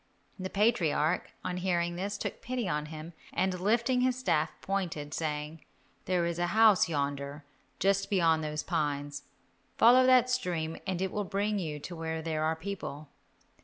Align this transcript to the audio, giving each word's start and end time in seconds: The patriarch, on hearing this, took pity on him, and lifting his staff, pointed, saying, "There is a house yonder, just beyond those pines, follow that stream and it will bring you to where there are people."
The 0.39 0.49
patriarch, 0.49 1.29
on 1.45 1.57
hearing 1.57 1.95
this, 1.95 2.17
took 2.17 2.41
pity 2.41 2.67
on 2.67 2.87
him, 2.87 3.13
and 3.31 3.59
lifting 3.59 4.01
his 4.01 4.17
staff, 4.17 4.51
pointed, 4.59 5.13
saying, 5.13 5.63
"There 6.05 6.25
is 6.25 6.39
a 6.39 6.47
house 6.57 6.89
yonder, 6.89 7.45
just 7.77 8.09
beyond 8.09 8.43
those 8.43 8.63
pines, 8.63 9.21
follow 9.77 10.07
that 10.07 10.27
stream 10.27 10.77
and 10.87 11.03
it 11.03 11.11
will 11.11 11.23
bring 11.23 11.59
you 11.59 11.79
to 11.81 11.95
where 11.95 12.23
there 12.23 12.43
are 12.43 12.55
people." 12.55 13.09